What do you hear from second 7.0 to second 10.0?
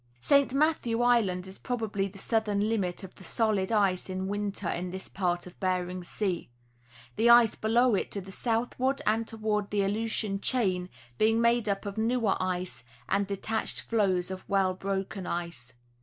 the ice below it to the southward and toward the